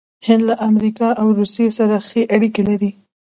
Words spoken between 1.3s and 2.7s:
روسیې سره ښې اړیکې